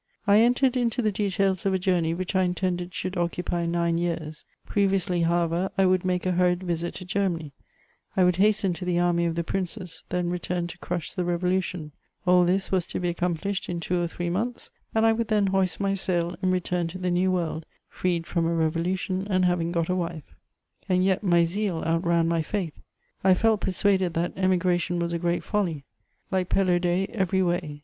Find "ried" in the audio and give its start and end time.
6.49-6.63